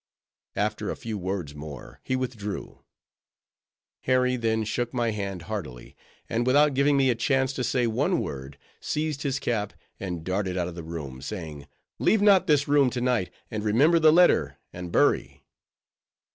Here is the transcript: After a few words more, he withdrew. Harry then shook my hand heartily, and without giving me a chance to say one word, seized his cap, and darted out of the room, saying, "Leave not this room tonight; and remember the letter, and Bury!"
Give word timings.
After 0.55 0.89
a 0.89 0.95
few 0.95 1.15
words 1.15 1.53
more, 1.53 1.99
he 2.01 2.15
withdrew. 2.15 2.81
Harry 4.05 4.35
then 4.35 4.63
shook 4.63 4.95
my 4.95 5.11
hand 5.11 5.43
heartily, 5.43 5.95
and 6.27 6.47
without 6.47 6.73
giving 6.73 6.97
me 6.97 7.11
a 7.11 7.13
chance 7.13 7.53
to 7.53 7.63
say 7.63 7.85
one 7.85 8.19
word, 8.19 8.57
seized 8.79 9.21
his 9.21 9.37
cap, 9.37 9.73
and 9.99 10.23
darted 10.23 10.57
out 10.57 10.67
of 10.67 10.73
the 10.73 10.81
room, 10.81 11.21
saying, 11.21 11.67
"Leave 11.99 12.23
not 12.23 12.47
this 12.47 12.67
room 12.67 12.89
tonight; 12.89 13.29
and 13.51 13.63
remember 13.63 13.99
the 13.99 14.11
letter, 14.11 14.57
and 14.73 14.91
Bury!" 14.91 15.43